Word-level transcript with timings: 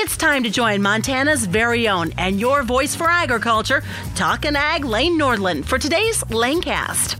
It's 0.00 0.16
time 0.16 0.44
to 0.44 0.50
join 0.50 0.80
Montana's 0.80 1.44
very 1.44 1.88
own 1.88 2.12
and 2.18 2.38
your 2.38 2.62
voice 2.62 2.94
for 2.94 3.10
agriculture, 3.10 3.82
Talkin' 4.14 4.54
Ag 4.54 4.84
Lane 4.84 5.18
Nordland, 5.18 5.64
for 5.64 5.76
today's 5.76 6.22
Lanecast. 6.24 7.18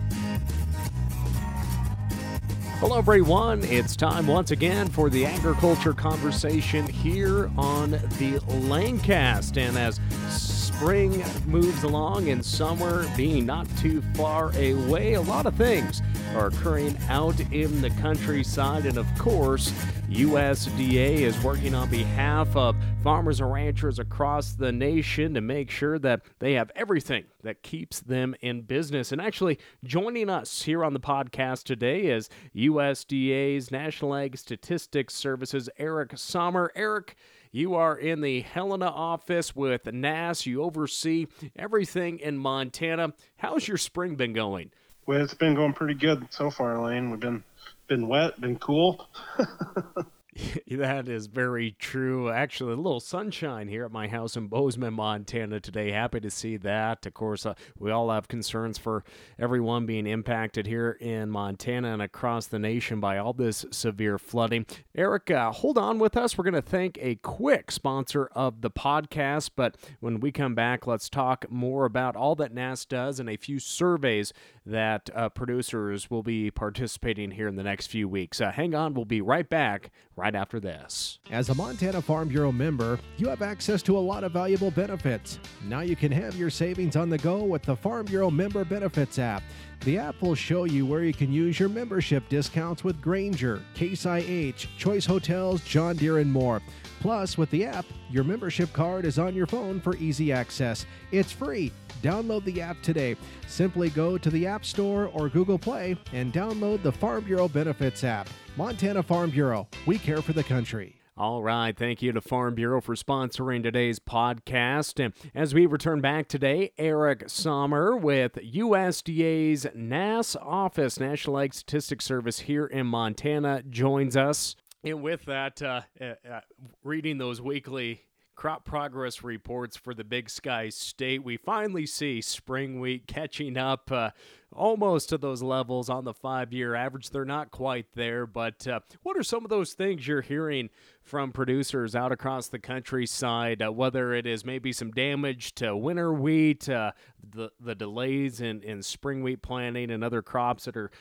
Hello, 2.79 2.97
everyone. 2.97 3.65
It's 3.65 3.97
time 3.97 4.29
once 4.29 4.53
again 4.53 4.87
for 4.87 5.11
the 5.11 5.27
agriculture 5.27 5.93
conversation 5.93 6.87
here 6.87 7.51
on 7.59 7.91
the 7.91 8.39
Lanecast. 8.69 9.57
And 9.57 9.77
as 9.77 9.99
spring 10.29 11.25
moves 11.47 11.83
along 11.83 12.29
and 12.29 12.45
summer 12.45 13.11
being 13.17 13.45
not 13.45 13.67
too 13.79 14.03
far 14.15 14.57
away, 14.57 15.15
a 15.15 15.21
lot 15.21 15.47
of 15.47 15.57
things 15.57 16.01
are 16.35 16.49
occurring 16.49 16.97
out 17.09 17.39
in 17.53 17.81
the 17.81 17.91
countryside. 17.91 18.87
And 18.87 18.99
of 18.99 19.07
course, 19.19 19.71
USDA 20.09 21.21
is 21.21 21.43
working 21.43 21.75
on 21.75 21.91
behalf 21.91 22.55
of 22.57 22.77
farmers 23.03 23.41
and 23.41 23.53
ranchers 23.53 23.99
across 23.99 24.53
the 24.53 24.73
nation 24.73 25.35
to 25.35 25.41
make 25.41 25.71
sure 25.71 25.99
that 25.99 26.23
they 26.39 26.55
have 26.55 26.71
everything 26.75 27.25
that 27.43 27.63
keeps 27.63 28.01
them 28.01 28.35
in 28.41 28.63
business. 28.63 29.13
And 29.13 29.21
actually, 29.21 29.59
joining 29.85 30.29
us 30.31 30.63
here 30.63 30.85
on 30.85 30.93
the 30.93 31.01
podcast 31.01 31.65
today 31.65 32.07
is 32.07 32.29
USDA's 32.55 33.71
National 33.71 34.15
Ag 34.15 34.37
Statistics 34.37 35.15
Services, 35.15 35.69
Eric 35.79 36.13
Sommer. 36.17 36.73
Eric, 36.75 37.17
you 37.51 37.75
are 37.75 37.97
in 37.97 38.21
the 38.21 38.41
Helena 38.41 38.87
office 38.89 39.57
with 39.57 39.87
NASS. 39.93 40.47
You 40.47 40.63
oversee 40.63 41.27
everything 41.57 42.19
in 42.19 42.39
Montana. 42.39 43.15
How's 43.37 43.67
your 43.67 43.79
spring 43.79 44.17
been 44.17 44.33
going? 44.33 44.71
Well, 45.09 45.23
it's 45.23 45.33
been 45.33 45.55
going 45.55 45.73
pretty 45.73 45.95
good 45.95 46.27
so 46.29 46.51
far, 46.51 46.79
Lane. 46.79 47.09
We've 47.11 47.19
been 47.19 47.43
been 47.87 48.09
wet, 48.09 48.39
been 48.43 48.59
cool. 48.59 49.09
that 50.71 51.09
is 51.09 51.27
very 51.27 51.75
true. 51.79 52.31
Actually, 52.31 52.75
a 52.75 52.77
little 52.77 53.01
sunshine 53.01 53.69
here 53.69 53.85
at 53.85 53.91
my 53.91 54.09
house 54.09 54.37
in 54.37 54.47
Bozeman, 54.49 54.95
Montana 54.95 55.61
today. 55.61 55.91
Happy 55.91 56.21
to 56.21 56.31
see 56.31 56.57
that. 56.59 57.07
Of 57.07 57.15
course, 57.15 57.47
uh, 57.47 57.55
we 57.79 57.91
all 57.91 58.11
have 58.11 58.29
concerns 58.29 58.79
for 58.79 59.05
everyone 59.39 59.87
being 59.87 60.07
impacted 60.07 60.67
here 60.67 60.97
in 61.01 61.31
Montana 61.31 61.93
and 61.93 62.03
across 62.03 62.47
the 62.47 62.59
nation 62.59 63.01
by 63.01 63.19
all 63.19 63.33
this 63.33 63.65
severe 63.71 64.19
flooding. 64.19 64.67
Eric, 64.95 65.31
uh, 65.31 65.51
hold 65.53 65.79
on 65.79 65.99
with 65.99 66.17
us. 66.17 66.37
We're 66.37 66.45
going 66.45 66.55
to 66.55 66.63
thank 66.63 66.99
a 67.01 67.17
quick 67.17 67.71
sponsor 67.71 68.27
of 68.33 68.61
the 68.61 68.71
podcast, 68.71 69.51
but 69.57 69.77
when 70.01 70.21
we 70.21 70.31
come 70.33 70.55
back, 70.55 70.87
let's 70.87 71.09
talk 71.09 71.51
more 71.51 71.85
about 71.85 72.15
all 72.15 72.35
that 72.37 72.55
NASS 72.55 72.85
does 72.85 73.19
and 73.19 73.29
a 73.29 73.37
few 73.37 73.59
surveys 73.59 74.33
that 74.69 75.09
uh, 75.15 75.29
producers 75.31 76.11
will 76.11 76.23
be 76.23 76.51
participating 76.51 77.31
here 77.31 77.49
in 77.49 77.57
the 77.57 77.63
next 77.63 77.87
few 77.87 78.09
weeks. 78.09 78.41
Uh, 78.41 78.53
hang 78.53 78.75
on, 78.75 78.95
we'll 78.95 79.05
be 79.05 79.21
right 79.21 79.49
back 79.49 79.91
right 80.15 80.35
after 80.35 80.61
this. 80.61 81.19
As 81.31 81.49
a 81.49 81.55
Montana 81.55 82.03
Farm 82.03 82.29
Bureau 82.29 82.53
member, 82.53 82.99
you 83.17 83.29
have 83.29 83.43
access 83.43 83.83
to 83.83 83.97
a 83.97 84.01
lot 84.01 84.25
of 84.25 84.33
valuable 84.33 84.71
benefits. 84.71 85.39
Now 85.65 85.81
you 85.81 85.97
can 85.97 86.13
have 86.13 86.37
your 86.37 86.51
savings 86.51 86.97
on 86.97 87.09
the 87.09 87.19
go 87.19 87.43
with 87.45 87.63
the 87.63 87.77
Farm 87.77 88.07
Bureau 88.07 88.31
Member 88.31 88.65
Benefits 88.65 89.19
app. 89.19 89.43
The 89.81 89.99
app 89.99 90.21
will 90.21 90.35
show 90.35 90.65
you 90.65 90.85
where 90.85 91.05
you 91.05 91.15
can 91.15 91.33
use 91.33 91.59
your 91.59 91.69
membership 91.69 92.29
discounts 92.29 92.83
with 92.83 93.01
Grainger, 93.01 93.63
Case 93.75 94.05
IH, 94.05 94.67
Choice 94.77 95.07
Hotels, 95.07 95.63
John 95.63 95.97
Deere, 95.97 96.19
and 96.19 96.31
more. 96.31 96.61
Plus, 97.01 97.39
with 97.39 97.49
the 97.51 97.65
app, 97.65 97.87
your 98.11 98.25
membership 98.25 98.73
card 98.73 99.05
is 99.05 99.19
on 99.19 99.35
your 99.35 99.47
phone 99.47 99.81
for 99.81 99.97
easy 99.97 100.33
access. 100.33 100.85
It's 101.13 101.31
free. 101.31 101.73
Download 102.03 102.45
the 102.45 102.61
app 102.61 102.83
today. 102.83 103.17
Simply 103.47 103.89
go 103.91 104.19
to 104.19 104.31
the 104.31 104.47
App 104.47 104.65
Store 104.65 105.07
or 105.15 105.29
Google 105.29 105.59
Play 105.59 105.97
and 106.13 106.33
download 106.33 106.83
the 106.83 106.93
Farm 106.93 107.25
Bureau 107.25 107.49
Benefits 107.49 108.05
app. 108.05 108.29
Montana 108.57 109.03
Farm 109.03 109.31
Bureau, 109.31 109.69
we 109.87 109.99
care 109.99 110.23
for 110.23 110.33
the 110.33 110.45
country. 110.45 110.98
All 111.19 111.43
right. 111.43 111.77
Thank 111.77 112.01
you 112.01 112.13
to 112.13 112.21
Farm 112.21 112.55
Bureau 112.55 112.81
for 112.81 112.95
sponsoring 112.95 113.65
today's 113.65 113.99
podcast. 113.99 115.05
And 115.05 115.13
as 115.35 115.53
we 115.53 115.67
return 115.67 116.01
back 116.01 116.29
today, 116.29 116.71
Eric 116.79 117.25
Sommer 117.27 117.97
with 117.97 118.35
USDA's 118.35 119.67
NASS 119.75 120.37
office, 120.37 121.01
National 121.01 121.41
Ag 121.41 121.55
Statistics 121.55 122.05
Service 122.05 122.39
here 122.39 122.67
in 122.67 122.87
Montana, 122.87 123.65
joins 123.69 124.17
us. 124.17 124.55
And 124.85 125.03
with 125.03 125.25
that, 125.25 125.61
uh, 125.61 125.81
uh, 126.01 126.05
uh, 126.31 126.41
reading 126.85 127.19
those 127.19 127.43
weekly 127.43 128.03
crop 128.39 128.65
progress 128.65 129.25
reports 129.25 129.77
for 129.77 129.93
the 129.93 130.05
Big 130.05 130.31
Sky 130.31 130.69
State, 130.69 131.25
we 131.25 131.37
finally 131.37 131.85
see 131.85 132.21
spring 132.21 132.79
wheat 132.79 133.09
catching 133.09 133.57
up 133.57 133.91
uh, 133.91 134.11
almost 134.53 135.09
to 135.09 135.19
those 135.19 135.43
levels 135.43 135.91
on 135.91 136.05
the 136.05 136.15
five 136.15 136.53
year 136.53 136.77
average. 136.77 137.11
They're 137.11 137.25
not 137.25 137.51
quite 137.51 137.87
there, 137.97 138.27
but 138.27 138.65
uh, 138.69 138.79
what 139.03 139.17
are 139.17 139.25
some 139.25 139.45
of 139.45 139.51
those 139.51 139.73
things 139.73 140.07
you're 140.07 140.21
hearing 140.21 140.71
from 141.03 141.33
producers 141.33 141.97
out 141.97 142.13
across 142.13 142.47
the 142.47 142.61
countryside? 142.61 143.61
Uh, 143.61 143.73
whether 143.73 144.15
it 144.15 144.25
is 144.25 144.45
maybe 144.45 144.73
some 144.73 144.93
damage 144.93 145.57
to 145.57 145.77
winter 145.77 146.13
wheat, 146.13 146.69
uh, 146.69 146.93
the, 147.29 147.51
the 147.59 147.75
delays 147.75 148.41
in, 148.41 148.63
in 148.63 148.85
spring 148.85 149.25
wheat 149.25 149.43
planting, 149.43 149.91
and 149.91 150.05
other 150.05 150.23
crops 150.23 150.67
that 150.67 150.77
are 150.77 150.93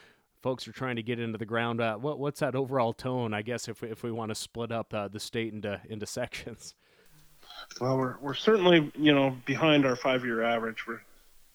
folks 0.41 0.67
are 0.67 0.71
trying 0.71 0.95
to 0.95 1.03
get 1.03 1.19
into 1.19 1.37
the 1.37 1.45
ground. 1.45 1.81
Uh, 1.81 1.97
what, 1.97 2.17
what's 2.17 2.39
that 2.39 2.55
overall 2.55 2.93
tone? 2.93 3.31
I 3.31 3.43
guess 3.43 3.67
if 3.67 3.83
we, 3.83 3.91
if 3.91 4.01
we 4.01 4.11
want 4.11 4.29
to 4.29 4.35
split 4.35 4.71
up 4.71 4.91
uh, 4.91 5.07
the 5.07 5.19
state 5.19 5.53
into 5.53 5.79
into 5.87 6.05
sections. 6.07 6.73
Well, 7.79 7.97
we're 7.97 8.17
we're 8.19 8.33
certainly 8.33 8.91
you 8.95 9.13
know 9.13 9.35
behind 9.45 9.85
our 9.85 9.95
five 9.95 10.23
year 10.23 10.43
average. 10.43 10.85
We're 10.87 11.01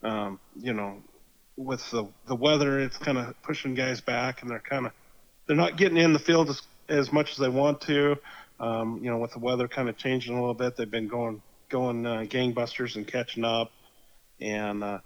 um, 0.08 0.40
you 0.56 0.72
know 0.72 1.02
with 1.56 1.88
the 1.90 2.08
the 2.26 2.34
weather, 2.34 2.80
it's 2.80 2.96
kind 2.96 3.18
of 3.18 3.34
pushing 3.42 3.74
guys 3.74 4.00
back, 4.00 4.42
and 4.42 4.50
they're 4.50 4.58
kind 4.60 4.86
of 4.86 4.92
they're 5.46 5.56
not 5.56 5.76
getting 5.76 5.98
in 5.98 6.12
the 6.12 6.18
field 6.18 6.48
as, 6.50 6.62
as 6.88 7.12
much 7.12 7.32
as 7.32 7.38
they 7.38 7.48
want 7.48 7.80
to. 7.82 8.16
Um, 8.60 9.00
you 9.02 9.10
know, 9.10 9.18
with 9.18 9.32
the 9.32 9.40
weather 9.40 9.66
kind 9.66 9.88
of 9.88 9.96
changing 9.96 10.36
a 10.36 10.40
little 10.40 10.54
bit, 10.54 10.76
they've 10.76 10.90
been 10.90 11.08
going 11.08 11.42
going 11.68 12.06
uh, 12.06 12.24
gangbusters 12.28 12.96
and 12.96 13.06
catching 13.06 13.44
up, 13.44 13.72
and 14.40 14.84
uh, 14.84 14.98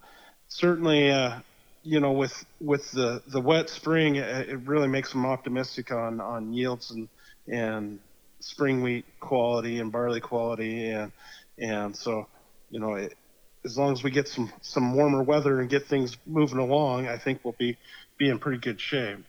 certainly, 0.48 1.10
uh, 1.10 1.38
you 1.82 2.00
know, 2.00 2.12
with 2.12 2.44
with 2.60 2.90
the 2.90 3.22
the 3.28 3.40
wet 3.40 3.70
spring, 3.70 4.16
it, 4.16 4.48
it 4.48 4.58
really 4.66 4.88
makes 4.88 5.12
them 5.12 5.24
optimistic 5.24 5.90
on 5.90 6.20
on 6.20 6.52
yields 6.52 6.90
and 6.90 7.08
and 7.48 7.98
spring 8.40 8.82
wheat 8.82 9.04
quality 9.20 9.78
and 9.80 9.92
barley 9.92 10.20
quality, 10.20 10.88
and 10.90 11.12
and 11.58 11.96
so, 11.96 12.26
you 12.70 12.80
know, 12.80 12.94
it, 12.94 13.14
as 13.64 13.76
long 13.76 13.92
as 13.92 14.02
we 14.02 14.10
get 14.10 14.28
some 14.28 14.52
some 14.62 14.94
warmer 14.94 15.22
weather 15.22 15.60
and 15.60 15.68
get 15.68 15.86
things 15.86 16.16
moving 16.26 16.58
along, 16.58 17.08
I 17.08 17.18
think 17.18 17.40
we'll 17.44 17.56
be 17.58 17.76
be 18.18 18.28
in 18.28 18.38
pretty 18.38 18.58
good 18.58 18.80
shape. 18.80 19.24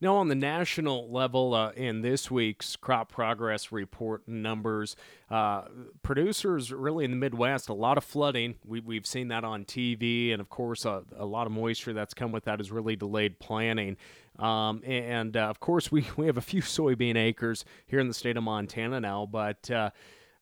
Now, 0.00 0.16
on 0.16 0.28
the 0.28 0.34
national 0.34 1.10
level, 1.10 1.54
uh, 1.54 1.70
in 1.70 2.02
this 2.02 2.30
week's 2.30 2.76
crop 2.76 3.10
progress 3.10 3.72
report 3.72 4.28
numbers, 4.28 4.94
uh, 5.30 5.62
producers 6.02 6.70
really 6.70 7.06
in 7.06 7.10
the 7.12 7.16
Midwest, 7.16 7.68
a 7.70 7.74
lot 7.74 7.96
of 7.96 8.04
flooding. 8.04 8.56
We, 8.64 8.80
we've 8.80 9.06
seen 9.06 9.28
that 9.28 9.42
on 9.44 9.64
TV, 9.64 10.32
and 10.32 10.40
of 10.40 10.50
course, 10.50 10.84
uh, 10.84 11.02
a 11.16 11.24
lot 11.24 11.46
of 11.46 11.52
moisture 11.52 11.94
that's 11.94 12.12
come 12.12 12.30
with 12.30 12.44
that 12.44 12.58
has 12.58 12.70
really 12.70 12.96
delayed 12.96 13.38
planting. 13.38 13.96
Um, 14.38 14.82
and 14.84 15.34
uh, 15.34 15.44
of 15.44 15.60
course, 15.60 15.90
we, 15.90 16.06
we 16.16 16.26
have 16.26 16.36
a 16.36 16.42
few 16.42 16.60
soybean 16.62 17.16
acres 17.16 17.64
here 17.86 18.00
in 18.00 18.08
the 18.08 18.14
state 18.14 18.36
of 18.36 18.42
Montana 18.42 19.00
now, 19.00 19.24
but 19.24 19.70
uh, 19.70 19.90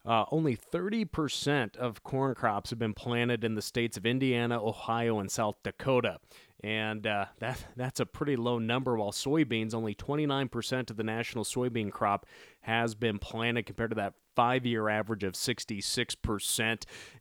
uh, 0.04 0.24
only 0.30 0.56
30% 0.56 1.76
of 1.76 2.02
corn 2.02 2.34
crops 2.34 2.70
have 2.70 2.78
been 2.78 2.92
planted 2.92 3.44
in 3.44 3.54
the 3.54 3.62
states 3.62 3.96
of 3.96 4.04
Indiana, 4.04 4.62
Ohio, 4.62 5.18
and 5.18 5.30
South 5.30 5.56
Dakota 5.62 6.18
and 6.64 7.06
uh, 7.06 7.26
that 7.38 7.62
that's 7.76 8.00
a 8.00 8.06
pretty 8.06 8.36
low 8.36 8.58
number. 8.58 8.96
While 8.96 9.12
soybeans, 9.12 9.74
only 9.74 9.94
29% 9.94 10.90
of 10.90 10.96
the 10.96 11.04
national 11.04 11.44
soybean 11.44 11.92
crop 11.92 12.26
has 12.62 12.94
been 12.94 13.18
planted, 13.18 13.66
compared 13.66 13.90
to 13.90 13.96
that 13.96 14.14
five-year 14.34 14.88
average 14.88 15.22
of 15.22 15.34
66%. 15.34 16.60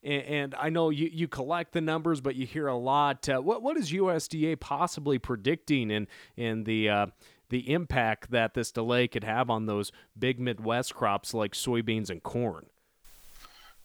And, 0.02 0.24
and 0.24 0.56
I 0.56 0.70
know 0.70 0.90
you, 0.90 1.10
you 1.12 1.28
collect 1.28 1.74
the 1.74 1.82
numbers, 1.82 2.22
but 2.22 2.36
you 2.36 2.48
hear 2.48 2.68
a 2.68 2.78
lot. 2.78 3.28
Uh, 3.28 3.40
what 3.42 3.62
what 3.62 3.78
is 3.78 3.92
USDA 3.92 4.60
possibly 4.60 5.20
predicting 5.20 5.92
in 5.92 6.08
in 6.38 6.64
the 6.64 6.90
uh, 6.90 7.06
the 7.50 7.72
impact 7.72 8.32
that 8.32 8.54
this 8.54 8.72
delay 8.72 9.08
could 9.08 9.26
have 9.26 9.50
on 9.50 9.66
those 9.66 9.92
big 10.18 10.40
Midwest 10.40 10.96
crops 10.96 11.34
like 11.34 11.52
soybeans 11.52 12.10
and 12.10 12.24
corn? 12.24 12.68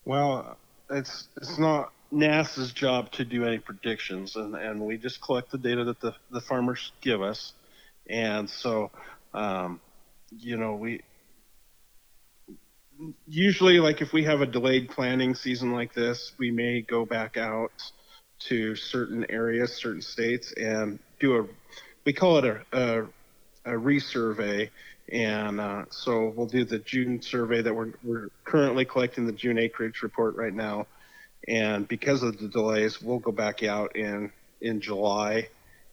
Well, 0.05 0.57
it's 0.89 1.27
it's 1.35 1.59
not 1.59 1.91
NASS's 2.11 2.71
job 2.73 3.11
to 3.13 3.25
do 3.25 3.45
any 3.45 3.59
predictions, 3.59 4.35
and, 4.35 4.55
and 4.55 4.79
we 4.81 4.97
just 4.97 5.21
collect 5.21 5.51
the 5.51 5.57
data 5.57 5.83
that 5.85 5.99
the, 5.99 6.15
the 6.31 6.41
farmers 6.41 6.91
give 7.01 7.21
us. 7.21 7.53
And 8.09 8.49
so, 8.49 8.91
um, 9.33 9.79
you 10.31 10.57
know, 10.57 10.73
we 10.73 11.01
usually, 13.27 13.79
like 13.79 14.01
if 14.01 14.11
we 14.11 14.23
have 14.23 14.41
a 14.41 14.45
delayed 14.45 14.89
planting 14.89 15.35
season 15.35 15.71
like 15.71 15.93
this, 15.93 16.33
we 16.37 16.51
may 16.51 16.81
go 16.81 17.05
back 17.05 17.37
out 17.37 17.71
to 18.39 18.75
certain 18.75 19.25
areas, 19.29 19.73
certain 19.73 20.01
states, 20.01 20.53
and 20.53 20.99
do 21.19 21.37
a, 21.37 21.45
we 22.05 22.13
call 22.13 22.37
it 22.39 22.45
a, 22.45 22.61
a, 22.71 23.03
a 23.65 23.77
resurvey. 23.77 24.69
And 25.11 25.59
uh, 25.59 25.85
so 25.89 26.33
we'll 26.35 26.47
do 26.47 26.65
the 26.65 26.79
June 26.79 27.21
survey 27.21 27.61
that 27.61 27.73
we're, 27.73 27.93
we're 28.03 28.29
currently 28.43 28.85
collecting 28.85 29.25
the 29.25 29.31
June 29.31 29.57
acreage 29.57 30.01
report 30.01 30.35
right 30.35 30.53
now 30.53 30.87
and 31.47 31.87
because 31.87 32.23
of 32.23 32.37
the 32.37 32.47
delays, 32.47 33.01
we'll 33.01 33.19
go 33.19 33.31
back 33.31 33.63
out 33.63 33.95
in 33.95 34.31
in 34.61 34.81
July 34.81 35.47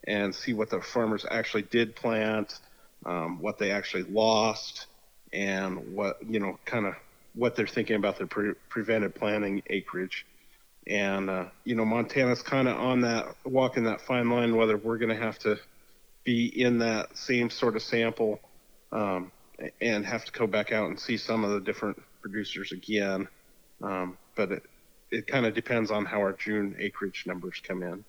and 0.06 0.34
see 0.34 0.52
what 0.52 0.70
the 0.70 0.80
farmers 0.80 1.24
actually 1.30 1.62
did 1.62 1.94
plant, 1.96 2.58
um, 3.04 3.40
what 3.40 3.58
they 3.58 3.70
actually 3.70 4.04
lost, 4.04 4.86
and 5.32 5.94
what 5.94 6.18
you 6.28 6.40
know, 6.40 6.58
kind 6.64 6.86
of 6.86 6.94
what 7.34 7.54
they're 7.54 7.66
thinking 7.66 7.96
about 7.96 8.18
their 8.18 8.26
pre- 8.26 8.54
preventive 8.68 9.14
planning 9.14 9.62
acreage. 9.68 10.26
And 10.86 11.30
uh, 11.30 11.46
you 11.64 11.74
know, 11.74 11.84
Montana's 11.84 12.42
kind 12.42 12.68
of 12.68 12.76
on 12.76 13.02
that 13.02 13.26
walking 13.44 13.84
that 13.84 14.00
fine 14.00 14.30
line 14.30 14.56
whether 14.56 14.76
we're 14.76 14.98
going 14.98 15.16
to 15.16 15.22
have 15.22 15.38
to 15.40 15.58
be 16.24 16.46
in 16.46 16.78
that 16.78 17.16
same 17.16 17.50
sort 17.50 17.76
of 17.76 17.82
sample 17.82 18.40
um, 18.92 19.30
and 19.80 20.04
have 20.04 20.24
to 20.24 20.32
go 20.32 20.46
back 20.46 20.72
out 20.72 20.88
and 20.88 20.98
see 20.98 21.16
some 21.16 21.44
of 21.44 21.50
the 21.50 21.60
different 21.60 22.02
producers 22.20 22.72
again. 22.72 23.28
Um, 23.82 24.18
but 24.34 24.52
it, 24.52 24.62
it 25.10 25.26
kind 25.26 25.46
of 25.46 25.54
depends 25.54 25.90
on 25.90 26.04
how 26.04 26.18
our 26.18 26.32
June 26.32 26.74
acreage 26.78 27.24
numbers 27.26 27.60
come 27.62 27.82
in. 27.82 28.04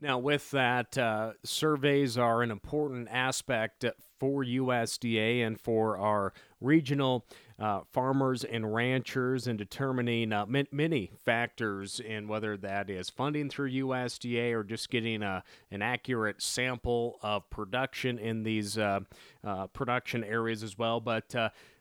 Now, 0.00 0.18
with 0.18 0.52
that, 0.52 0.96
uh, 0.96 1.32
surveys 1.42 2.16
are 2.16 2.42
an 2.42 2.52
important 2.52 3.08
aspect 3.10 3.84
for 4.20 4.44
USDA 4.44 5.44
and 5.44 5.60
for 5.60 5.98
our 5.98 6.32
regional 6.60 7.26
uh, 7.58 7.80
farmers 7.92 8.44
and 8.44 8.72
ranchers 8.72 9.48
in 9.48 9.56
determining 9.56 10.32
uh, 10.32 10.46
many 10.70 11.10
factors 11.24 11.98
in 11.98 12.28
whether 12.28 12.56
that 12.56 12.88
is 12.90 13.10
funding 13.10 13.50
through 13.50 13.72
USDA 13.72 14.52
or 14.52 14.62
just 14.62 14.88
getting 14.90 15.24
a, 15.24 15.42
an 15.72 15.82
accurate 15.82 16.40
sample 16.40 17.18
of 17.20 17.50
production 17.50 18.18
in 18.18 18.44
these 18.44 18.78
uh, 18.78 19.00
uh 19.42 19.66
production 19.68 20.22
areas 20.22 20.62
as 20.62 20.78
well. 20.78 21.00
But 21.00 21.34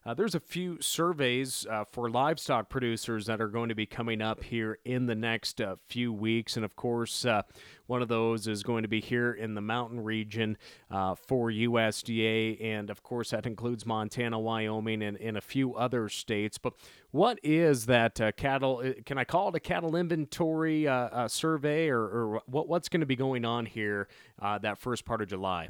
uh, 0.07 0.13
there's 0.13 0.35
a 0.35 0.39
few 0.39 0.77
surveys 0.79 1.67
uh, 1.69 1.83
for 1.83 2.09
livestock 2.09 2.69
producers 2.69 3.25
that 3.25 3.41
are 3.41 3.49
going 3.49 3.67
to 3.67 3.75
be 3.75 3.85
coming 3.85 4.21
up 4.21 4.41
here 4.41 4.79
in 4.85 5.05
the 5.05 5.13
next 5.13 5.59
uh, 5.59 5.75
few 5.85 6.13
weeks. 6.13 6.55
And 6.55 6.63
of 6.63 6.77
course, 6.77 7.25
uh, 7.25 7.41
one 7.87 8.01
of 8.01 8.07
those 8.07 8.47
is 8.47 8.63
going 8.63 8.83
to 8.83 8.87
be 8.87 9.01
here 9.01 9.33
in 9.33 9.53
the 9.53 9.59
mountain 9.59 10.01
region 10.01 10.57
uh, 10.89 11.15
for 11.15 11.51
USDA. 11.51 12.63
And 12.63 12.89
of 12.89 13.03
course, 13.03 13.31
that 13.31 13.45
includes 13.45 13.85
Montana, 13.85 14.39
Wyoming, 14.39 15.03
and, 15.03 15.17
and 15.17 15.35
a 15.35 15.41
few 15.41 15.75
other 15.75 16.07
states. 16.07 16.57
But 16.57 16.71
what 17.11 17.37
is 17.43 17.87
that 17.87 18.21
uh, 18.21 18.31
cattle? 18.31 18.81
Can 19.05 19.17
I 19.17 19.25
call 19.25 19.49
it 19.49 19.55
a 19.55 19.59
cattle 19.59 19.93
inventory 19.97 20.87
survey, 21.27 21.89
or, 21.89 21.99
or 21.99 22.41
what, 22.45 22.69
what's 22.69 22.87
going 22.87 23.01
to 23.01 23.05
be 23.05 23.17
going 23.17 23.43
on 23.43 23.65
here 23.65 24.07
that 24.39 24.77
first 24.77 25.03
part 25.03 25.21
of 25.21 25.27
July? 25.27 25.67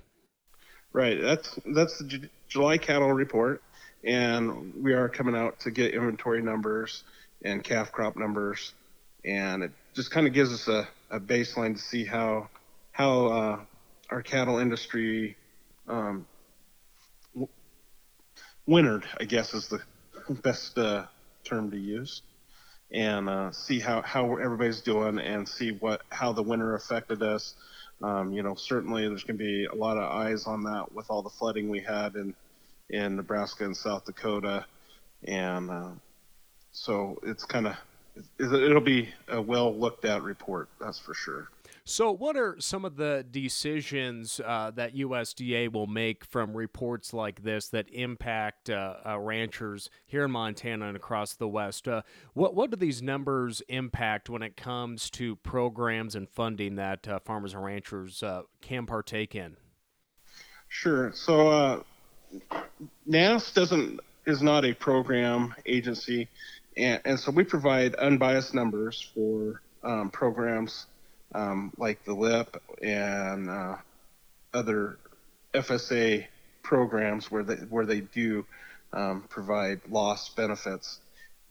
Right. 0.93 1.19
That's 1.19 1.59
that's 1.65 1.97
the 1.97 2.05
J- 2.05 2.29
July 2.47 2.77
cattle 2.77 3.11
report 3.11 3.63
and 4.03 4.73
we 4.83 4.93
are 4.93 5.09
coming 5.09 5.35
out 5.35 5.59
to 5.61 5.71
get 5.71 5.93
inventory 5.93 6.41
numbers 6.41 7.03
and 7.43 7.63
calf 7.63 7.91
crop 7.91 8.15
numbers, 8.15 8.73
and 9.25 9.63
it 9.63 9.71
just 9.95 10.11
kind 10.11 10.27
of 10.27 10.33
gives 10.33 10.53
us 10.53 10.67
a, 10.67 10.87
a 11.09 11.19
baseline 11.19 11.75
to 11.75 11.81
see 11.81 12.05
how 12.05 12.49
how 12.91 13.27
uh, 13.27 13.59
our 14.09 14.21
cattle 14.21 14.57
industry 14.57 15.35
um, 15.87 16.25
w- 17.33 17.49
wintered, 18.65 19.05
I 19.19 19.25
guess 19.25 19.53
is 19.53 19.67
the 19.67 19.81
best 20.41 20.77
uh, 20.77 21.05
term 21.43 21.71
to 21.71 21.77
use, 21.77 22.21
and 22.91 23.29
uh, 23.29 23.51
see 23.51 23.79
how, 23.79 24.01
how 24.01 24.37
everybody's 24.37 24.81
doing 24.81 25.19
and 25.19 25.47
see 25.47 25.71
what 25.71 26.01
how 26.09 26.33
the 26.33 26.43
winter 26.43 26.75
affected 26.75 27.21
us. 27.21 27.53
Um, 28.01 28.31
you 28.31 28.43
know, 28.43 28.55
certainly 28.55 29.07
there's 29.07 29.23
going 29.23 29.37
to 29.39 29.43
be 29.43 29.65
a 29.65 29.75
lot 29.75 29.97
of 29.97 30.03
eyes 30.03 30.45
on 30.45 30.63
that 30.63 30.91
with 30.93 31.07
all 31.09 31.23
the 31.23 31.31
flooding 31.31 31.69
we 31.69 31.79
had 31.79 32.15
in 32.15 32.35
in 32.89 33.15
Nebraska 33.15 33.65
and 33.65 33.75
South 33.75 34.05
Dakota, 34.05 34.65
and 35.23 35.69
uh, 35.69 35.89
so 36.71 37.19
it's 37.23 37.45
kind 37.45 37.67
of 37.67 37.75
it'll 38.39 38.81
be 38.81 39.09
a 39.29 39.41
well 39.41 39.75
looked 39.75 40.05
at 40.05 40.23
report, 40.23 40.69
that's 40.79 40.99
for 40.99 41.13
sure. 41.13 41.49
So, 41.89 42.11
what 42.11 42.35
are 42.35 42.57
some 42.59 42.83
of 42.83 42.97
the 42.97 43.25
decisions 43.31 44.41
uh, 44.45 44.71
that 44.75 44.93
USDA 44.93 45.71
will 45.71 45.87
make 45.87 46.25
from 46.25 46.53
reports 46.53 47.13
like 47.13 47.43
this 47.43 47.69
that 47.69 47.87
impact 47.93 48.69
uh, 48.69 48.95
uh, 49.05 49.17
ranchers 49.17 49.89
here 50.05 50.25
in 50.25 50.31
Montana 50.31 50.87
and 50.87 50.97
across 50.97 51.33
the 51.35 51.47
West? 51.47 51.87
Uh, 51.87 52.01
what 52.33 52.53
what 52.55 52.71
do 52.71 52.75
these 52.75 53.01
numbers 53.01 53.61
impact 53.69 54.29
when 54.29 54.41
it 54.41 54.57
comes 54.57 55.09
to 55.11 55.37
programs 55.37 56.13
and 56.13 56.27
funding 56.27 56.75
that 56.75 57.07
uh, 57.07 57.19
farmers 57.19 57.53
and 57.53 57.63
ranchers 57.63 58.21
uh, 58.21 58.41
can 58.61 58.85
partake 58.85 59.33
in? 59.33 59.55
Sure. 60.67 61.13
So, 61.13 61.85
NASS 63.05 63.53
doesn't 63.53 63.99
is 64.25 64.41
not 64.41 64.65
a 64.65 64.73
program 64.73 65.55
agency, 65.65 66.27
and, 66.75 67.01
and 67.05 67.19
so 67.19 67.31
we 67.31 67.43
provide 67.43 67.95
unbiased 67.95 68.53
numbers 68.53 69.09
for 69.13 69.61
um, 69.83 70.09
programs 70.09 70.85
um, 71.33 71.71
like 71.77 72.03
the 72.05 72.13
LIP 72.13 72.61
and 72.81 73.49
uh, 73.49 73.75
other 74.53 74.97
FSA 75.53 76.25
programs 76.63 77.31
where 77.31 77.43
they 77.43 77.55
where 77.55 77.85
they 77.85 78.01
do 78.01 78.45
um, 78.93 79.23
provide 79.29 79.81
loss 79.89 80.29
benefits. 80.29 80.99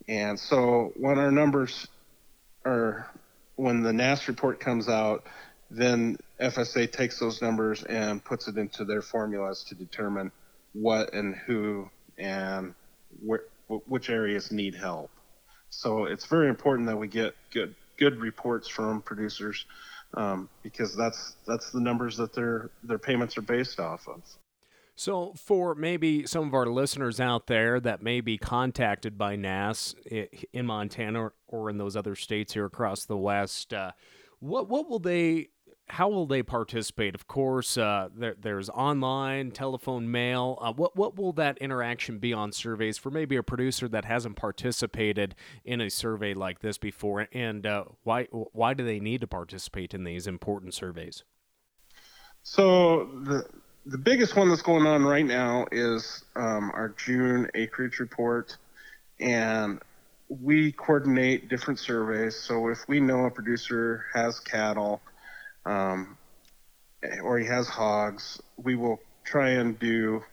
And 0.07 0.39
so 0.39 0.93
when 0.95 1.17
our 1.17 1.31
numbers 1.31 1.87
are 2.65 3.09
when 3.55 3.81
the 3.81 3.93
NASS 3.93 4.27
report 4.27 4.59
comes 4.59 4.87
out, 4.87 5.23
then 5.69 6.17
FSA 6.39 6.91
takes 6.91 7.19
those 7.19 7.41
numbers 7.41 7.83
and 7.83 8.23
puts 8.23 8.47
it 8.47 8.57
into 8.57 8.85
their 8.85 9.01
formulas 9.01 9.63
to 9.69 9.75
determine 9.75 10.31
what 10.81 11.13
and 11.13 11.35
who 11.35 11.89
and 12.17 12.73
where, 13.21 13.43
which 13.87 14.09
areas 14.09 14.51
need 14.51 14.75
help. 14.75 15.11
So 15.69 16.05
it's 16.05 16.25
very 16.25 16.49
important 16.49 16.87
that 16.87 16.97
we 16.97 17.07
get 17.07 17.35
good 17.51 17.75
good 17.97 18.19
reports 18.19 18.67
from 18.67 19.01
producers 19.01 19.65
um, 20.13 20.49
because 20.63 20.95
that's 20.95 21.35
that's 21.45 21.71
the 21.71 21.81
numbers 21.81 22.17
that 22.17 22.33
their 22.33 22.69
their 22.83 22.99
payments 22.99 23.37
are 23.37 23.41
based 23.41 23.79
off 23.79 24.07
of. 24.07 24.21
So, 24.99 25.33
for 25.35 25.75
maybe 25.75 26.25
some 26.25 26.47
of 26.47 26.55
our 26.55 26.65
listeners 26.65 27.19
out 27.19 27.45
there 27.45 27.79
that 27.81 28.01
may 28.01 28.19
be 28.19 28.39
contacted 28.39 29.15
by 29.15 29.35
NASS 29.35 29.93
in 30.53 30.65
Montana 30.65 31.33
or 31.47 31.69
in 31.69 31.77
those 31.77 31.95
other 31.95 32.15
states 32.15 32.53
here 32.53 32.65
across 32.65 33.05
the 33.05 33.17
West, 33.17 33.75
uh, 33.75 33.91
what 34.39 34.69
what 34.69 34.89
will 34.89 34.99
they 34.99 35.49
how 35.89 36.09
will 36.09 36.25
they 36.25 36.43
participate? 36.43 37.15
Of 37.15 37.27
course, 37.27 37.77
uh, 37.77 38.09
there, 38.15 38.35
there's 38.39 38.69
online, 38.69 39.51
telephone, 39.51 40.11
mail. 40.11 40.57
Uh, 40.61 40.73
what 40.73 40.95
what 40.95 41.15
will 41.15 41.31
that 41.33 41.57
interaction 41.59 42.19
be 42.19 42.33
on 42.33 42.51
surveys 42.51 42.97
for 42.97 43.09
maybe 43.09 43.35
a 43.37 43.43
producer 43.43 43.87
that 43.87 44.05
hasn't 44.05 44.35
participated 44.35 45.35
in 45.63 45.79
a 45.79 45.89
survey 45.89 46.33
like 46.33 46.59
this 46.59 46.77
before? 46.77 47.27
And 47.31 47.65
uh, 47.65 47.85
why 48.03 48.25
why 48.31 48.73
do 48.73 48.83
they 48.83 48.99
need 48.99 49.21
to 49.21 49.27
participate 49.27 49.93
in 49.93 50.03
these 50.03 50.27
important 50.27 50.73
surveys? 50.73 51.23
So 52.43 53.05
the 53.23 53.47
the 53.85 53.97
biggest 53.97 54.35
one 54.35 54.49
that's 54.49 54.61
going 54.61 54.85
on 54.85 55.05
right 55.05 55.25
now 55.25 55.65
is 55.71 56.25
um, 56.35 56.71
our 56.73 56.89
June 56.97 57.49
acreage 57.55 57.99
report, 57.99 58.57
and 59.21 59.79
we 60.27 60.73
coordinate 60.73 61.47
different 61.47 61.79
surveys. 61.79 62.35
So 62.35 62.67
if 62.67 62.85
we 62.89 62.99
know 62.99 63.25
a 63.25 63.31
producer 63.31 64.05
has 64.13 64.41
cattle 64.41 65.01
um, 65.67 66.17
or 67.21 67.37
he 67.37 67.45
has 67.45 67.67
hogs, 67.67 68.41
we 68.57 68.75
will 68.75 68.99
try 69.23 69.49
and 69.49 69.77
do 69.77 70.23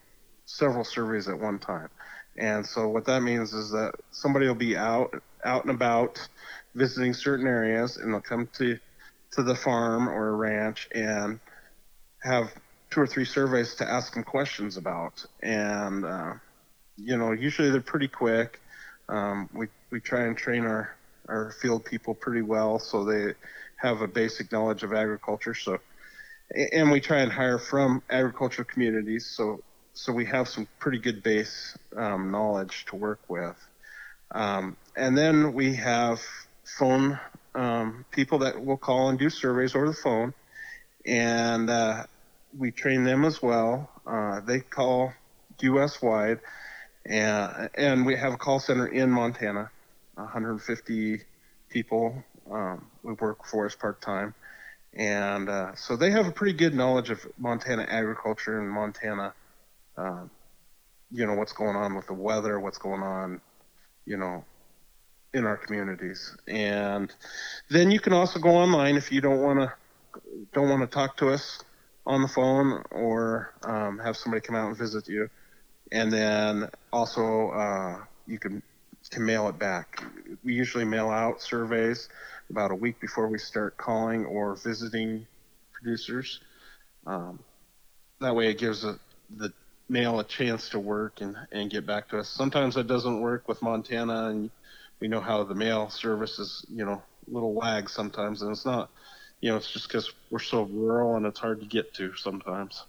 several 0.47 0.85
surveys 0.85 1.29
at 1.29 1.39
one 1.39 1.59
time. 1.59 1.89
And 2.37 2.65
so 2.65 2.89
what 2.89 3.05
that 3.07 3.23
means 3.23 3.53
is 3.53 3.71
that 3.71 3.93
somebody 4.11 4.47
will 4.47 4.55
be 4.55 4.77
out 4.77 5.23
out 5.45 5.65
and 5.65 5.75
about 5.75 6.27
visiting 6.75 7.13
certain 7.13 7.47
areas 7.47 7.97
and 7.97 8.13
they'll 8.13 8.21
come 8.21 8.49
to 8.55 8.79
to 9.33 9.43
the 9.43 9.55
farm 9.55 10.09
or 10.09 10.37
ranch 10.37 10.89
and 10.95 11.39
have 12.23 12.53
two 12.91 13.01
or 13.01 13.07
three 13.07 13.25
surveys 13.25 13.75
to 13.75 13.89
ask 13.89 14.15
them 14.15 14.25
questions 14.25 14.77
about. 14.77 15.25
And 15.43 16.05
uh, 16.05 16.35
you 16.97 17.17
know, 17.17 17.33
usually 17.33 17.71
they're 17.71 17.81
pretty 17.81 18.09
quick. 18.09 18.61
Um, 19.09 19.49
we 19.53 19.67
we 19.91 20.01
try 20.01 20.25
and 20.25 20.37
train 20.37 20.65
our 20.65 20.97
our 21.29 21.53
field 21.53 21.85
people 21.85 22.15
pretty 22.15 22.43
well 22.43 22.79
so 22.79 23.05
they 23.05 23.35
have 23.85 24.01
a 24.01 24.09
basic 24.09 24.51
knowledge 24.51 24.83
of 24.83 24.93
agriculture. 24.93 25.55
So, 25.55 25.79
and 26.73 26.91
we 26.91 27.01
try 27.01 27.19
and 27.21 27.31
hire 27.31 27.59
from 27.59 28.03
agricultural 28.09 28.67
communities. 28.67 29.27
So, 29.27 29.61
so 29.93 30.13
we 30.13 30.25
have 30.27 30.49
some 30.49 30.67
pretty 30.79 30.99
good 30.99 31.23
base 31.23 31.77
um, 31.97 32.31
knowledge 32.31 32.87
to 32.87 32.97
work 32.97 33.21
with. 33.29 33.57
Um, 34.31 34.77
and 34.97 35.17
then 35.17 35.53
we 35.53 35.75
have 35.75 36.21
phone 36.79 37.19
um, 37.55 38.05
people 38.11 38.39
that 38.39 38.65
will 38.65 38.77
call 38.77 39.11
and 39.11 39.19
do 39.19 39.31
surveys 39.31 39.77
over 39.77 39.87
the 39.87 39.95
phone, 39.95 40.35
and 41.07 41.71
uh, 41.71 42.05
we 42.59 42.73
train 42.73 43.05
them 43.05 43.25
as 43.25 43.41
well. 43.41 43.89
Uh, 44.07 44.41
they 44.41 44.59
call 44.59 45.13
U.S. 45.61 46.03
wide, 46.03 46.41
and 47.07 47.71
and 47.77 48.07
we 48.07 48.17
have 48.17 48.33
a 48.33 48.37
call 48.37 48.59
center 48.59 48.89
in 48.89 49.09
Montana, 49.09 49.71
150 50.15 51.21
people 51.71 52.25
um, 52.51 52.87
we 53.21 53.27
work 53.27 53.45
for 53.47 53.67
us 53.67 53.75
part 53.75 54.01
time, 54.01 54.35
and 54.95 55.49
uh, 55.49 55.75
so 55.75 55.97
they 55.97 56.11
have 56.11 56.27
a 56.27 56.33
pretty 56.33 56.57
good 56.57 56.75
knowledge 56.75 57.11
of 57.11 57.27
Montana 57.39 57.87
agriculture 57.89 58.61
and 58.61 58.71
Montana, 58.71 59.35
uh, 59.97 60.25
you 61.11 61.27
know 61.27 61.35
what's 61.35 61.53
going 61.53 61.77
on 61.77 61.95
with 61.95 62.07
the 62.07 62.15
weather, 62.15 62.59
what's 62.59 62.79
going 62.79 63.03
on, 63.03 63.41
you 64.07 64.17
know, 64.17 64.45
in 65.33 65.45
our 65.45 65.57
communities, 65.57 66.37
and 66.47 67.13
then 67.71 67.91
you 67.91 68.01
can 68.01 68.13
also 68.13 68.39
go 68.39 68.51
online 68.51 68.97
if 68.97 69.11
you 69.13 69.21
don't 69.21 69.41
want 69.41 69.61
to 69.61 69.73
don't 70.53 70.69
want 70.69 70.83
to 70.83 70.87
talk 70.87 71.17
to 71.17 71.29
us 71.31 71.63
on 72.07 72.23
the 72.23 72.29
phone 72.29 72.83
or 72.91 73.55
um, 73.65 73.99
have 73.99 74.17
somebody 74.17 74.41
come 74.41 74.57
out 74.57 74.69
and 74.69 74.77
visit 74.77 75.09
you, 75.09 75.29
and 75.93 76.13
then 76.13 76.69
also 76.93 77.51
uh, 77.51 77.99
you 78.27 78.39
can 78.39 78.63
to 79.15 79.21
mail 79.21 79.49
it 79.49 79.59
back. 79.59 80.03
We 80.45 80.55
usually 80.55 80.85
mail 80.85 81.09
out 81.09 81.41
surveys 81.41 82.09
about 82.51 82.73
a 82.73 82.75
week 82.75 83.01
before 83.01 83.29
we 83.29 83.39
start 83.39 83.77
calling 83.77 84.27
or 84.27 84.57
visiting 84.57 85.27
producers. 85.73 86.41
Um, 87.07 87.39
that 88.21 88.35
way, 88.35 88.49
it 88.49 88.59
gives 88.59 88.85
a, 88.85 88.99
the 89.37 89.53
mail 89.89 90.19
a 90.19 90.25
chance 90.25 90.69
to 90.71 90.81
work 90.81 91.21
and, 91.21 91.37
and 91.53 91.71
get 91.71 91.87
back 91.87 92.09
to 92.09 92.19
us. 92.19 92.29
Sometimes 92.29 92.75
that 92.75 92.89
doesn't 92.89 93.21
work 93.21 93.49
with 93.49 93.63
Montana, 93.63 94.31
and 94.31 94.51
we 95.01 95.07
know 95.07 95.21
how 95.21 95.45
the 95.45 95.55
mail 95.55 95.91
service 95.91 96.39
is, 96.41 96.65
you 96.69 96.85
know, 96.85 97.03
a 97.29 97.31
little 97.31 97.55
lag 97.55 97.89
sometimes, 97.89 98.43
and 98.43 98.51
it's 98.51 98.67
not, 98.67 98.91
you 99.41 99.51
know, 99.51 99.57
it's 99.57 99.71
just 99.71 99.87
because 99.89 100.13
we're 100.31 100.39
so 100.41 100.63
rural 100.65 101.17
and 101.17 101.27
it's 101.27 101.39
hard 101.39 101.61
to 101.61 101.67
get 101.67 101.95
to 101.95 102.15
sometimes. 102.17 102.85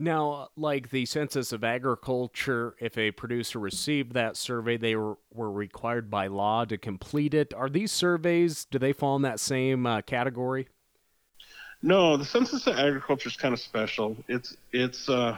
Now, 0.00 0.48
like 0.56 0.88
the 0.88 1.04
Census 1.04 1.52
of 1.52 1.62
Agriculture, 1.62 2.74
if 2.80 2.96
a 2.96 3.10
producer 3.10 3.58
received 3.58 4.14
that 4.14 4.34
survey, 4.34 4.78
they 4.78 4.96
were, 4.96 5.18
required 5.30 6.10
by 6.10 6.26
law 6.26 6.64
to 6.64 6.78
complete 6.78 7.34
it. 7.34 7.52
Are 7.52 7.68
these 7.68 7.92
surveys, 7.92 8.64
do 8.64 8.78
they 8.78 8.94
fall 8.94 9.16
in 9.16 9.22
that 9.22 9.38
same 9.38 9.84
uh, 9.84 10.00
category? 10.00 10.68
No, 11.82 12.16
the 12.16 12.24
Census 12.24 12.66
of 12.66 12.78
Agriculture 12.78 13.28
is 13.28 13.36
kind 13.36 13.52
of 13.52 13.60
special. 13.60 14.16
It's 14.26 14.56
it's 14.72 15.08
uh, 15.10 15.36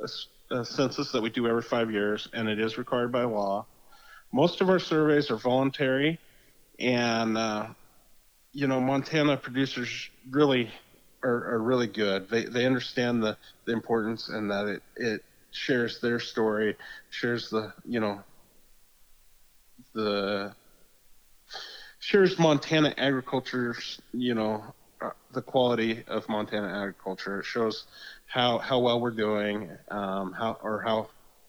a, 0.00 0.54
a, 0.56 0.64
census 0.64 1.12
that 1.12 1.20
we 1.20 1.28
do 1.28 1.46
every 1.46 1.62
five 1.62 1.90
years, 1.90 2.28
and 2.32 2.48
it 2.48 2.58
is 2.58 2.78
required 2.78 3.12
by 3.12 3.24
law. 3.24 3.66
Most 4.32 4.62
of 4.62 4.70
our 4.70 4.78
surveys 4.78 5.30
are 5.30 5.36
voluntary, 5.36 6.18
and 6.78 7.36
uh, 7.36 7.66
you 8.52 8.66
know, 8.66 8.80
Montana 8.80 9.36
producers 9.36 10.08
really 10.30 10.70
are, 11.22 11.54
are 11.54 11.62
really 11.62 11.86
good. 11.86 12.28
They 12.28 12.44
they 12.44 12.66
understand 12.66 13.22
the, 13.22 13.36
the 13.66 13.72
importance 13.72 14.28
and 14.28 14.50
that 14.50 14.66
it, 14.66 14.82
it 14.96 15.24
shares 15.50 16.00
their 16.00 16.20
story, 16.20 16.76
shares 17.10 17.50
the 17.50 17.72
you 17.84 18.00
know 18.00 18.22
the 19.94 20.54
shares 22.00 22.38
Montana 22.38 22.94
agriculture's 22.96 24.00
you 24.12 24.34
know 24.34 24.64
uh, 25.00 25.10
the 25.32 25.42
quality 25.42 26.04
of 26.08 26.28
Montana 26.28 26.68
agriculture. 26.68 27.40
It 27.40 27.46
shows 27.46 27.84
how 28.26 28.58
how 28.58 28.80
well 28.80 29.00
we're 29.00 29.10
doing, 29.10 29.70
um, 29.90 30.32
how 30.32 30.58
or 30.62 30.82
how 30.82 31.08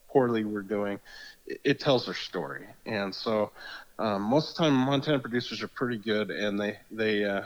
poorly 0.10 0.44
we're 0.44 0.62
doing. 0.62 1.00
It, 1.48 1.60
it 1.64 1.80
tells 1.80 2.06
their 2.06 2.16
story, 2.16 2.68
and 2.86 3.14
so 3.14 3.52
um, 4.00 4.24
most 4.24 4.52
of 4.52 4.56
the 4.58 4.64
time 4.64 4.74
Montana 4.74 5.20
producers 5.20 5.62
are 5.64 5.68
pretty 5.70 5.98
good, 5.98 6.30
and 6.32 6.60
they 6.60 6.78
they 6.92 7.26
uh, 7.26 7.44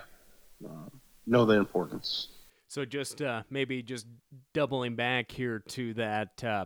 uh, 0.66 0.90
know 1.28 1.46
the 1.46 1.56
importance. 1.56 2.30
So 2.68 2.84
just 2.86 3.22
uh, 3.22 3.44
maybe 3.50 3.82
just 3.82 4.08
doubling 4.54 4.96
back 4.96 5.32
here 5.32 5.60
to 5.70 5.94
that 5.94 6.44
uh, 6.44 6.66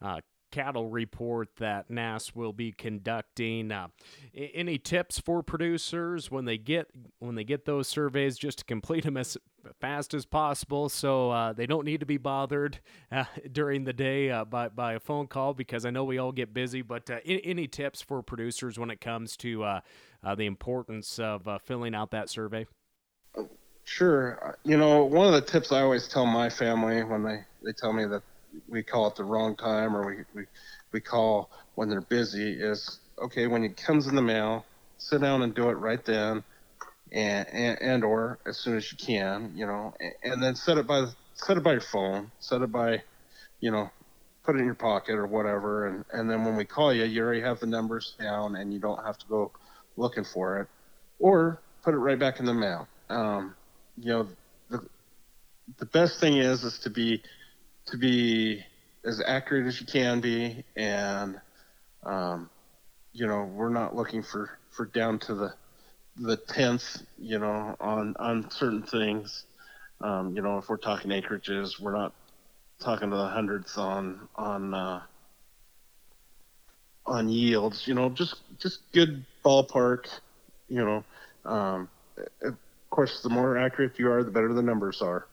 uh, 0.00 0.20
cattle 0.52 0.90
report 0.90 1.48
that 1.56 1.90
NASS 1.90 2.36
will 2.36 2.52
be 2.52 2.70
conducting. 2.70 3.72
Uh, 3.72 3.88
any 4.34 4.78
tips 4.78 5.18
for 5.18 5.42
producers 5.42 6.30
when 6.30 6.44
they 6.44 6.58
get 6.58 6.86
when 7.18 7.34
they 7.34 7.42
get 7.42 7.64
those 7.64 7.88
surveys, 7.88 8.38
just 8.38 8.58
to 8.58 8.64
complete 8.64 9.02
them 9.02 9.16
as 9.16 9.36
fast 9.80 10.14
as 10.14 10.24
possible, 10.24 10.88
so 10.88 11.30
uh, 11.30 11.52
they 11.52 11.66
don't 11.66 11.84
need 11.84 12.00
to 12.00 12.06
be 12.06 12.18
bothered 12.18 12.78
uh, 13.10 13.24
during 13.50 13.84
the 13.84 13.92
day 13.92 14.30
uh, 14.30 14.44
by 14.44 14.68
by 14.68 14.92
a 14.92 15.00
phone 15.00 15.26
call 15.26 15.54
because 15.54 15.84
I 15.84 15.90
know 15.90 16.04
we 16.04 16.18
all 16.18 16.32
get 16.32 16.54
busy. 16.54 16.82
But 16.82 17.10
uh, 17.10 17.18
any, 17.24 17.44
any, 17.44 17.66
tips 17.72 18.02
for 18.02 18.22
producers 18.22 18.78
when 18.78 18.90
it 18.90 19.00
comes 19.00 19.36
to 19.38 19.64
uh, 19.64 19.80
the 20.36 20.44
importance 20.46 21.18
of 21.18 21.48
filling 21.64 21.94
out 21.94 22.10
that 22.10 22.28
survey? 22.28 22.66
Sure. 23.84 24.56
You 24.64 24.76
know, 24.76 25.04
one 25.04 25.26
of 25.26 25.32
the 25.34 25.40
tips 25.40 25.72
I 25.72 25.82
always 25.82 26.08
tell 26.08 26.26
my 26.26 26.48
family 26.48 27.02
when 27.02 27.22
they, 27.24 27.40
they 27.64 27.72
tell 27.72 27.92
me 27.92 28.04
that 28.06 28.22
we 28.68 28.82
call 28.82 29.08
it 29.08 29.16
the 29.16 29.24
wrong 29.24 29.56
time 29.56 29.96
or 29.96 30.06
we, 30.06 30.24
we, 30.34 30.44
we 30.92 31.00
call 31.00 31.50
when 31.74 31.88
they're 31.88 32.00
busy 32.02 32.52
is 32.52 33.00
okay 33.22 33.46
when 33.46 33.64
it 33.64 33.76
comes 33.76 34.06
in 34.06 34.14
the 34.14 34.22
mail 34.22 34.66
sit 34.98 35.20
down 35.22 35.42
and 35.42 35.54
do 35.54 35.70
it 35.70 35.74
right 35.74 36.04
then 36.04 36.44
and 37.12 37.48
and, 37.52 37.82
and 37.82 38.04
or 38.04 38.38
as 38.46 38.58
soon 38.58 38.76
as 38.76 38.90
you 38.92 38.98
can 38.98 39.52
you 39.54 39.66
know 39.66 39.94
and, 40.00 40.12
and 40.34 40.42
then 40.42 40.54
set 40.54 40.78
it 40.78 40.86
by 40.86 41.04
set 41.34 41.56
it 41.56 41.62
by 41.62 41.72
your 41.72 41.80
phone 41.80 42.30
set 42.40 42.62
it 42.62 42.70
by 42.72 43.02
you 43.60 43.70
know 43.70 43.90
put 44.44 44.56
it 44.56 44.60
in 44.60 44.66
your 44.66 44.74
pocket 44.74 45.14
or 45.14 45.26
whatever 45.26 45.86
and 45.86 46.04
and 46.12 46.30
then 46.30 46.44
when 46.44 46.56
we 46.56 46.64
call 46.64 46.92
you 46.92 47.04
you 47.04 47.22
already 47.22 47.40
have 47.40 47.60
the 47.60 47.66
numbers 47.66 48.14
down 48.20 48.56
and 48.56 48.72
you 48.72 48.80
don't 48.80 49.04
have 49.04 49.18
to 49.18 49.26
go 49.28 49.52
looking 49.96 50.24
for 50.24 50.60
it 50.60 50.68
or 51.18 51.62
put 51.82 51.94
it 51.94 51.98
right 51.98 52.18
back 52.18 52.40
in 52.40 52.46
the 52.46 52.54
mail 52.54 52.88
um, 53.10 53.54
you 53.96 54.10
know 54.10 54.28
the 54.70 54.80
the 55.78 55.86
best 55.86 56.20
thing 56.20 56.36
is 56.36 56.64
is 56.64 56.78
to 56.80 56.90
be 56.90 57.22
to 57.86 57.96
be 57.96 58.64
as 59.04 59.22
accurate 59.26 59.66
as 59.66 59.80
you 59.80 59.86
can 59.86 60.20
be, 60.20 60.64
and 60.76 61.40
um, 62.04 62.50
you 63.12 63.26
know 63.26 63.44
we're 63.44 63.68
not 63.68 63.94
looking 63.94 64.22
for 64.22 64.58
for 64.70 64.86
down 64.86 65.18
to 65.20 65.34
the 65.34 65.54
the 66.16 66.36
tenth, 66.36 67.02
you 67.18 67.38
know, 67.38 67.76
on 67.80 68.14
on 68.18 68.50
certain 68.50 68.82
things. 68.82 69.44
Um, 70.00 70.34
you 70.34 70.42
know, 70.42 70.58
if 70.58 70.68
we're 70.68 70.76
talking 70.76 71.10
acreages, 71.10 71.80
we're 71.80 71.96
not 71.96 72.12
talking 72.80 73.10
to 73.10 73.16
the 73.16 73.28
hundredths 73.28 73.78
on 73.78 74.28
on 74.36 74.74
uh, 74.74 75.02
on 77.06 77.28
yields. 77.28 77.86
You 77.86 77.94
know, 77.94 78.10
just 78.10 78.36
just 78.58 78.80
good 78.92 79.24
ballpark. 79.44 80.06
You 80.68 80.84
know, 80.84 81.04
um, 81.50 81.88
course, 82.92 83.20
the 83.22 83.28
more 83.28 83.58
accurate 83.58 83.98
you 83.98 84.08
are, 84.10 84.22
the 84.22 84.30
better 84.30 84.54
the 84.54 84.62
numbers 84.62 85.02
are. 85.02 85.26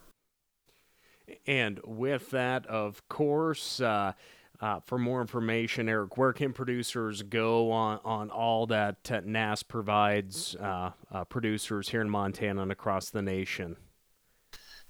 And 1.46 1.80
with 1.86 2.32
that, 2.32 2.66
of 2.66 3.08
course, 3.08 3.80
uh, 3.80 4.14
uh, 4.60 4.80
for 4.86 4.98
more 4.98 5.22
information, 5.22 5.88
Eric, 5.88 6.18
where 6.18 6.34
can 6.34 6.54
producers 6.54 7.22
go 7.22 7.72
on, 7.72 8.00
on 8.04 8.32
all 8.32 8.66
that 8.68 9.12
uh, 9.12 9.22
NASS 9.24 9.64
provides 9.64 10.56
uh, 10.56 10.92
uh, 11.12 11.24
producers 11.26 11.90
here 11.90 12.02
in 12.02 12.10
Montana 12.10 12.64
and 12.64 12.72
across 12.72 13.12
the 13.12 13.22
nation? 13.22 13.76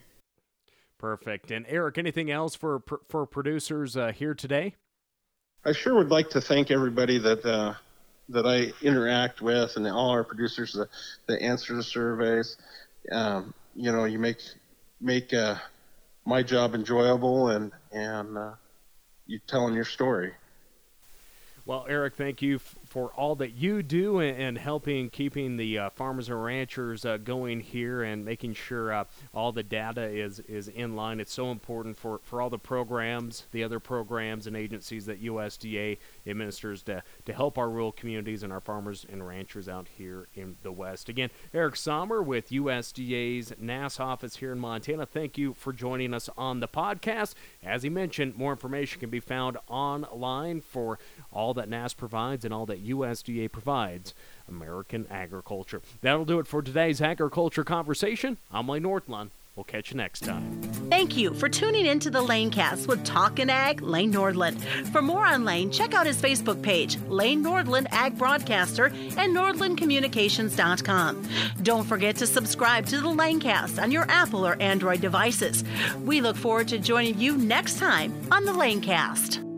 Perfect. 0.97 1.51
And 1.51 1.65
Eric, 1.67 1.97
anything 1.97 2.31
else 2.31 2.55
for 2.55 2.81
for 3.09 3.25
producers 3.25 3.95
uh, 3.95 4.11
here 4.11 4.33
today? 4.33 4.75
I 5.65 5.71
sure 5.71 5.95
would 5.95 6.11
like 6.11 6.29
to 6.31 6.41
thank 6.41 6.69
everybody 6.69 7.17
that 7.17 7.43
uh, 7.43 7.73
that 8.29 8.45
I 8.45 8.71
interact 8.85 9.41
with 9.41 9.75
and 9.77 9.87
all 9.87 10.11
our 10.11 10.23
producers 10.23 10.73
that, 10.73 10.89
that 11.27 11.41
answer 11.41 11.75
the 11.75 11.81
surveys. 11.83 12.55
Um, 13.11 13.53
you 13.75 13.91
know, 13.91 14.05
you 14.05 14.19
make 14.19 14.37
make 15.01 15.33
uh, 15.33 15.55
my 16.23 16.43
job 16.43 16.75
enjoyable 16.75 17.49
and 17.49 17.71
and 17.91 18.37
uh, 18.37 18.53
you 19.25 19.39
telling 19.47 19.73
your 19.73 19.85
story. 19.85 20.33
Well, 21.67 21.87
Eric, 21.89 22.13
thank 22.13 22.43
you 22.43 22.57
f- 22.57 22.75
for 22.85 23.07
all 23.15 23.33
that 23.37 23.55
you 23.55 23.81
do 23.81 24.19
and, 24.19 24.39
and 24.39 24.55
helping 24.55 25.09
keeping 25.09 25.57
the 25.57 25.79
uh, 25.79 25.89
farmers 25.89 26.29
and 26.29 26.43
ranchers 26.43 27.03
uh, 27.05 27.17
going 27.17 27.59
here 27.59 28.03
and 28.03 28.23
making 28.23 28.53
sure 28.53 28.93
uh, 28.93 29.05
all 29.33 29.51
the 29.51 29.63
data 29.63 30.03
is, 30.03 30.39
is 30.41 30.67
in 30.67 30.95
line. 30.95 31.19
It's 31.19 31.33
so 31.33 31.49
important 31.49 31.97
for, 31.97 32.19
for 32.23 32.39
all 32.39 32.51
the 32.51 32.59
programs, 32.59 33.47
the 33.51 33.63
other 33.63 33.79
programs 33.79 34.45
and 34.45 34.55
agencies 34.55 35.07
that 35.07 35.23
USDA 35.23 35.97
administers 36.27 36.83
to, 36.83 37.01
to 37.25 37.33
help 37.33 37.57
our 37.57 37.67
rural 37.71 37.91
communities 37.91 38.43
and 38.43 38.53
our 38.53 38.61
farmers 38.61 39.03
and 39.11 39.25
ranchers 39.25 39.67
out 39.67 39.87
here 39.97 40.27
in 40.35 40.57
the 40.61 40.71
West. 40.71 41.09
Again, 41.09 41.31
Eric 41.51 41.77
Sommer 41.77 42.21
with 42.21 42.49
USDA's 42.49 43.53
NASS 43.57 43.99
office 43.99 44.35
here 44.35 44.51
in 44.51 44.59
Montana. 44.59 45.07
Thank 45.07 45.35
you 45.39 45.55
for 45.55 45.73
joining 45.73 46.13
us 46.13 46.29
on 46.37 46.59
the 46.59 46.67
podcast. 46.67 47.33
As 47.63 47.81
he 47.81 47.89
mentioned, 47.89 48.35
more 48.35 48.51
information 48.51 48.99
can 48.99 49.09
be 49.09 49.19
found 49.19 49.57
online 49.67 50.61
for 50.61 50.99
all 51.35 51.53
that 51.53 51.69
NASS 51.69 51.93
provides 51.93 52.45
and 52.45 52.53
all 52.53 52.65
that 52.65 52.85
USDA 52.85 53.51
provides 53.51 54.13
American 54.47 55.05
agriculture. 55.11 55.81
That'll 56.01 56.25
do 56.25 56.39
it 56.39 56.47
for 56.47 56.61
today's 56.61 57.01
agriculture 57.01 57.63
conversation. 57.63 58.37
I'm 58.51 58.67
Lane 58.67 58.83
Nordland. 58.83 59.29
We'll 59.55 59.63
catch 59.63 59.91
you 59.91 59.97
next 59.97 60.21
time. 60.21 60.61
Thank 60.89 61.15
you 61.15 61.33
for 61.33 61.47
tuning 61.47 61.85
in 61.85 62.01
to 62.01 62.09
the 62.09 62.21
Lanecast 62.21 62.87
with 62.87 63.05
Talkin' 63.05 63.49
Ag 63.49 63.81
Lane 63.81 64.11
Nordland. 64.11 64.59
For 64.91 65.01
more 65.01 65.25
on 65.25 65.45
Lane, 65.45 65.71
check 65.71 65.93
out 65.93 66.05
his 66.05 66.21
Facebook 66.21 66.61
page, 66.61 66.99
Lane 67.07 67.41
Nordland 67.41 67.87
Ag 67.91 68.17
Broadcaster, 68.17 68.87
and 68.87 69.33
NordlandCommunications.com. 69.33 71.29
Don't 71.63 71.85
forget 71.85 72.17
to 72.17 72.27
subscribe 72.27 72.85
to 72.87 72.97
the 72.99 73.07
Lanecast 73.07 73.81
on 73.81 73.91
your 73.91 74.05
Apple 74.09 74.45
or 74.45 74.61
Android 74.61 74.99
devices. 74.99 75.63
We 76.03 76.19
look 76.19 76.35
forward 76.35 76.67
to 76.69 76.77
joining 76.77 77.17
you 77.17 77.37
next 77.37 77.79
time 77.79 78.13
on 78.31 78.43
the 78.43 78.51
Lanecast. 78.51 79.54